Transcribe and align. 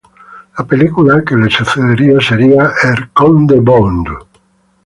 La 0.57 0.65
película 0.65 1.23
que 1.23 1.35
la 1.37 1.47
sucedería 1.47 2.19
seria 2.19 2.71
"Er 2.83 3.11
Conde 3.13 3.59
Bond". 3.59 4.07